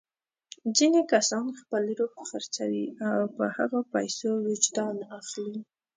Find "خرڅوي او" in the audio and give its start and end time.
2.29-3.19